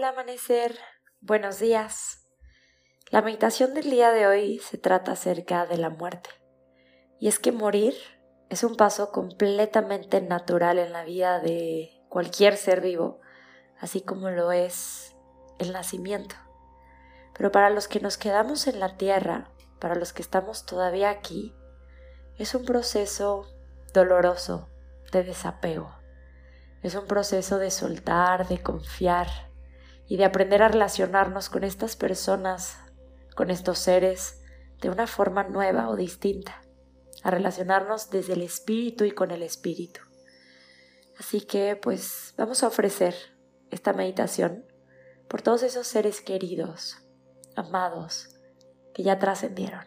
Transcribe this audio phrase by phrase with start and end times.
[0.00, 0.78] Hola amanecer,
[1.20, 2.26] buenos días.
[3.10, 6.30] La meditación del día de hoy se trata acerca de la muerte.
[7.18, 7.92] Y es que morir
[8.48, 13.20] es un paso completamente natural en la vida de cualquier ser vivo,
[13.78, 15.14] así como lo es
[15.58, 16.34] el nacimiento.
[17.36, 21.54] Pero para los que nos quedamos en la tierra, para los que estamos todavía aquí,
[22.38, 23.46] es un proceso
[23.92, 24.70] doloroso
[25.12, 25.94] de desapego.
[26.82, 29.49] Es un proceso de soltar, de confiar,
[30.10, 32.76] y de aprender a relacionarnos con estas personas,
[33.36, 34.42] con estos seres,
[34.80, 36.62] de una forma nueva o distinta,
[37.22, 40.00] a relacionarnos desde el espíritu y con el espíritu.
[41.16, 43.14] Así que pues vamos a ofrecer
[43.70, 44.66] esta meditación
[45.28, 46.96] por todos esos seres queridos,
[47.54, 48.36] amados,
[48.92, 49.86] que ya trascendieron.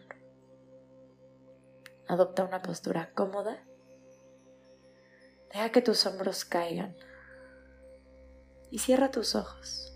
[2.08, 3.62] Adopta una postura cómoda.
[5.52, 6.96] Deja que tus hombros caigan
[8.70, 9.93] y cierra tus ojos.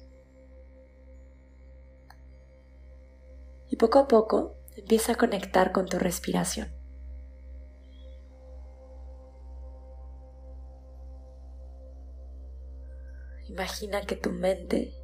[3.68, 6.72] Y poco a poco empieza a conectar con tu respiración.
[13.48, 14.94] Imagina que tu mente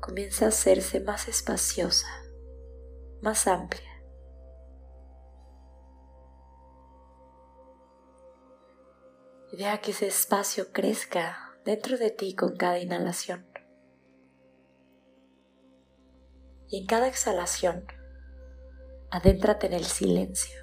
[0.00, 2.08] comienza a hacerse más espaciosa,
[3.20, 3.90] más amplia.
[9.50, 13.51] Y deja que ese espacio crezca dentro de ti con cada inhalación.
[16.72, 17.84] Y en cada exhalación
[19.10, 20.58] adéntrate en el silencio.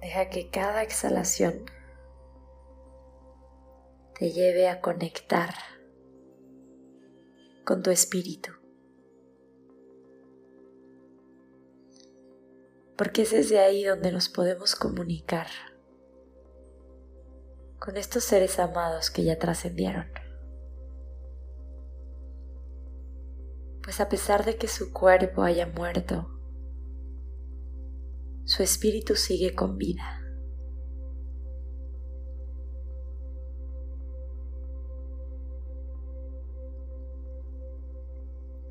[0.00, 1.64] Deja que cada exhalación
[4.16, 5.52] te lleve a conectar
[7.64, 8.65] con tu espíritu.
[12.96, 15.46] Porque es desde ahí donde nos podemos comunicar
[17.78, 20.06] con estos seres amados que ya trascendieron.
[23.82, 26.30] Pues a pesar de que su cuerpo haya muerto,
[28.44, 30.22] su espíritu sigue con vida.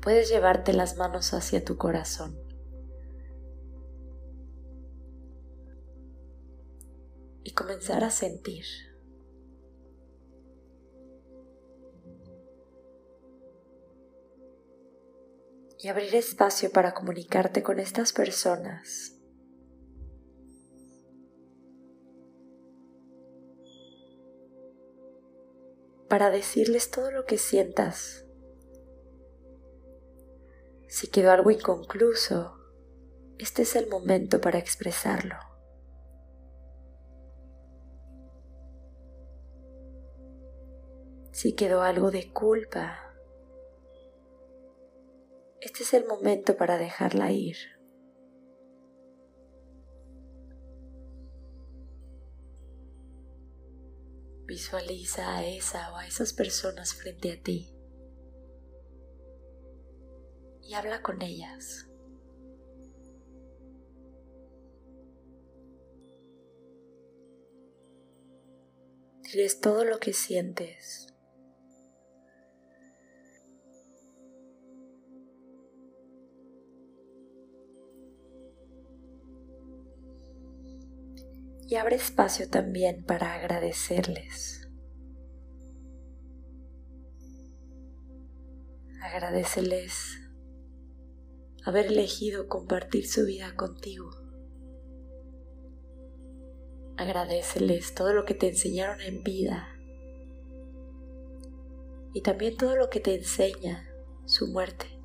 [0.02, 2.45] Puedes llevarte las manos hacia tu corazón
[7.46, 8.64] y comenzar a sentir.
[15.78, 19.20] Y abrir espacio para comunicarte con estas personas.
[26.08, 28.26] Para decirles todo lo que sientas.
[30.88, 32.58] Si quedó algo inconcluso,
[33.38, 35.55] este es el momento para expresarlo.
[41.36, 43.14] Si quedó algo de culpa,
[45.60, 47.58] este es el momento para dejarla ir.
[54.46, 57.70] Visualiza a esa o a esas personas frente a ti
[60.62, 61.86] y habla con ellas.
[69.20, 71.12] Diles todo lo que sientes.
[81.68, 84.68] Y abre espacio también para agradecerles.
[89.02, 90.20] Agradeceles
[91.64, 94.10] haber elegido compartir su vida contigo.
[96.96, 99.68] Agradeceles todo lo que te enseñaron en vida
[102.14, 103.86] y también todo lo que te enseña
[104.24, 104.95] su muerte.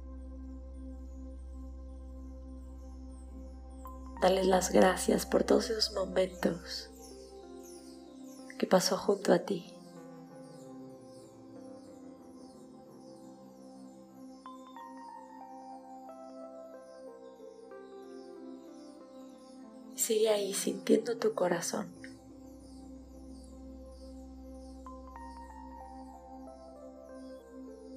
[4.21, 6.91] Dale las gracias por todos esos momentos
[8.59, 9.73] que pasó junto a ti.
[19.95, 21.91] Sigue ahí sintiendo tu corazón.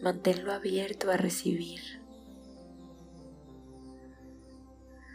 [0.00, 2.03] Manténlo abierto a recibir.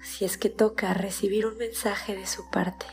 [0.01, 2.85] Si es que toca recibir un mensaje de su parte.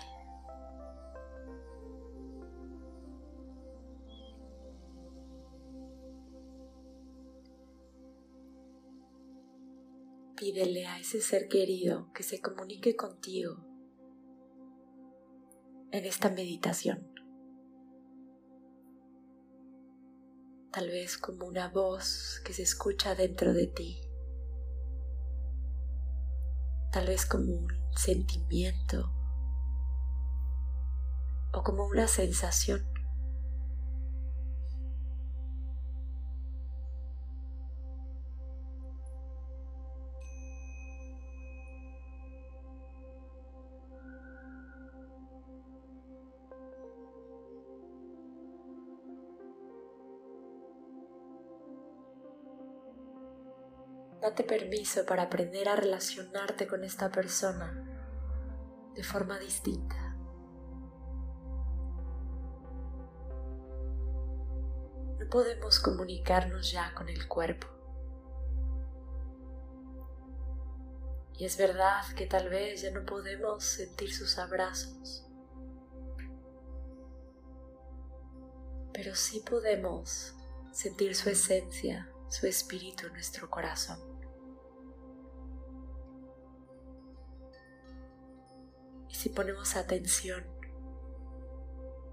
[10.37, 13.57] Pídele a ese ser querido que se comunique contigo
[15.93, 17.11] en esta meditación.
[20.71, 24.06] Tal vez como una voz que se escucha dentro de ti.
[26.97, 29.13] Tal vez como un sentimiento
[31.53, 32.87] o como una sensación.
[54.27, 57.73] Date permiso para aprender a relacionarte con esta persona
[58.93, 60.17] de forma distinta.
[65.21, 67.69] No podemos comunicarnos ya con el cuerpo.
[71.39, 75.25] Y es verdad que tal vez ya no podemos sentir sus abrazos.
[78.93, 80.35] Pero sí podemos
[80.73, 84.16] sentir su esencia, su espíritu en nuestro corazón.
[89.27, 90.45] Si ponemos atención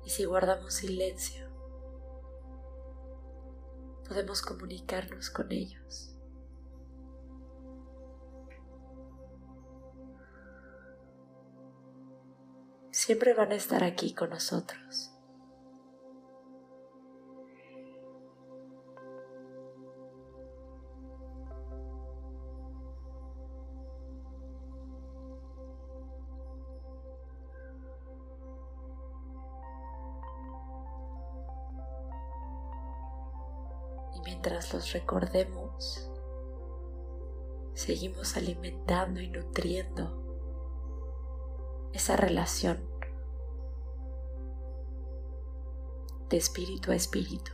[0.04, 1.48] y si guardamos silencio,
[4.08, 6.16] podemos comunicarnos con ellos.
[12.90, 15.13] Siempre van a estar aquí con nosotros.
[34.24, 36.10] Mientras los recordemos,
[37.74, 40.22] seguimos alimentando y nutriendo
[41.94, 42.88] esa relación
[46.30, 47.52] de espíritu a espíritu.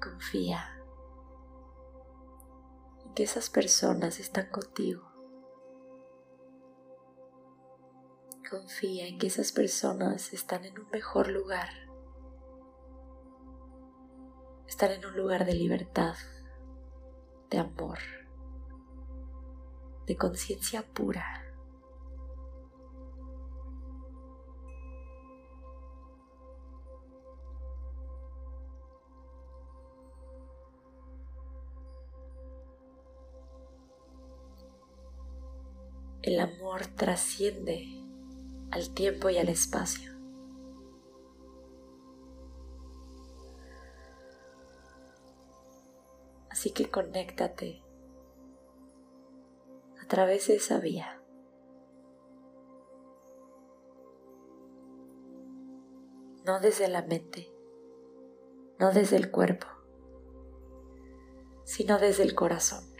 [0.00, 0.78] Confía
[3.04, 5.11] en que esas personas están contigo
[8.52, 11.70] confía en que esas personas están en un mejor lugar.
[14.68, 16.16] Están en un lugar de libertad,
[17.48, 17.98] de amor,
[20.06, 21.24] de conciencia pura.
[36.20, 38.01] El amor trasciende
[38.72, 40.10] al tiempo y al espacio.
[46.50, 47.82] Así que conéctate
[50.02, 51.22] a través de esa vía.
[56.46, 57.52] No desde la mente,
[58.78, 59.66] no desde el cuerpo,
[61.64, 62.91] sino desde el corazón.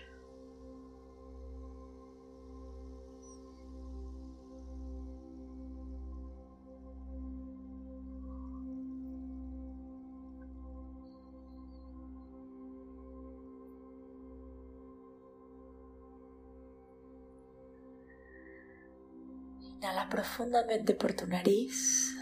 [19.83, 22.15] Inhala profundamente por tu nariz.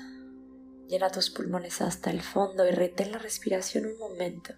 [0.89, 4.55] Llena tus pulmones hasta el fondo y retén la respiración un momento.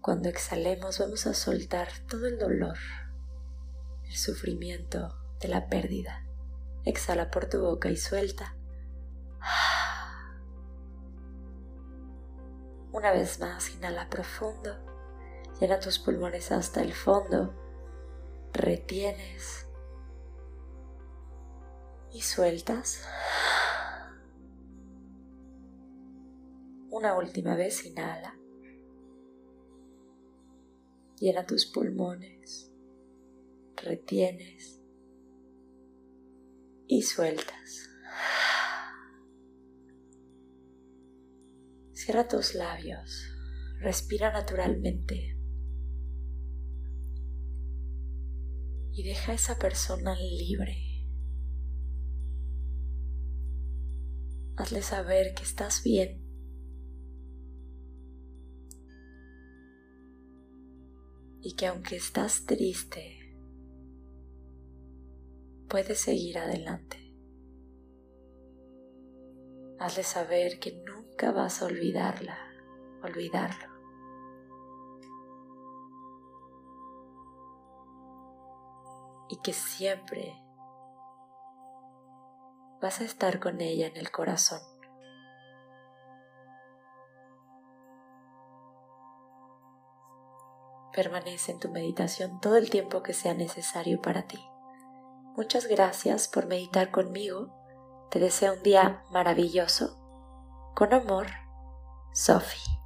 [0.00, 2.78] Cuando exhalemos vamos a soltar todo el dolor,
[4.04, 6.24] el sufrimiento de la pérdida.
[6.86, 8.56] Exhala por tu boca y suelta.
[12.90, 14.78] Una vez más, inhala profundo.
[15.60, 17.52] Llena tus pulmones hasta el fondo.
[18.54, 19.63] Retienes
[22.14, 23.02] y sueltas.
[26.90, 28.38] Una última vez inhala.
[31.18, 32.72] Llena tus pulmones,
[33.76, 34.80] retienes
[36.86, 37.90] y sueltas.
[41.92, 43.28] Cierra tus labios,
[43.80, 45.36] respira naturalmente
[48.92, 50.93] y deja a esa persona libre.
[54.56, 56.22] Hazle saber que estás bien.
[61.40, 63.36] Y que aunque estás triste,
[65.68, 66.98] puedes seguir adelante.
[69.80, 72.38] Hazle saber que nunca vas a olvidarla,
[73.02, 73.74] olvidarlo.
[79.28, 80.43] Y que siempre
[82.84, 84.60] vas a estar con ella en el corazón.
[90.92, 94.38] Permanece en tu meditación todo el tiempo que sea necesario para ti.
[95.34, 97.48] Muchas gracias por meditar conmigo.
[98.10, 99.96] Te deseo un día maravilloso.
[100.74, 101.28] Con amor,
[102.12, 102.83] Sophie.